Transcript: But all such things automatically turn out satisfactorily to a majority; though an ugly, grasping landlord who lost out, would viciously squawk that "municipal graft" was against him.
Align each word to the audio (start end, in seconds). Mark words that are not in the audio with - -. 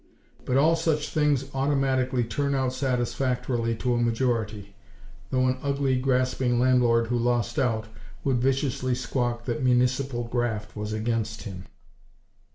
But 0.45 0.57
all 0.57 0.75
such 0.75 1.09
things 1.09 1.45
automatically 1.53 2.23
turn 2.23 2.55
out 2.55 2.73
satisfactorily 2.73 3.75
to 3.75 3.93
a 3.93 4.01
majority; 4.01 4.75
though 5.29 5.45
an 5.45 5.59
ugly, 5.61 5.99
grasping 5.99 6.59
landlord 6.59 7.05
who 7.05 7.17
lost 7.19 7.59
out, 7.59 7.85
would 8.23 8.39
viciously 8.41 8.95
squawk 8.95 9.45
that 9.45 9.61
"municipal 9.63 10.23
graft" 10.23 10.75
was 10.75 10.91
against 10.91 11.43
him. 11.43 11.65